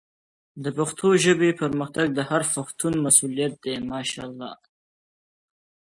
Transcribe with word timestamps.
د 0.63 0.65
پښتو 0.77 1.07
ژبې 1.23 1.49
پرمختګ 1.61 2.07
د 2.17 2.19
هر 2.29 2.41
پښتون 2.53 2.93
مسؤلیت 3.05 3.53
دی. 3.63 3.75